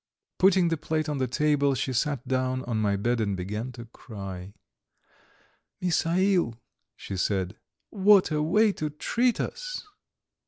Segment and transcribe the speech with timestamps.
[0.39, 3.85] Putting the plate on the table, she sat down on my bed and began to
[3.85, 4.55] cry.
[5.79, 6.55] "Misail,"
[6.95, 7.59] she said,
[7.91, 9.85] "what a way to treat us!"